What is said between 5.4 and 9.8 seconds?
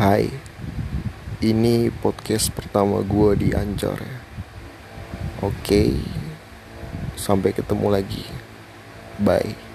Oke, sampai ketemu lagi. Bye.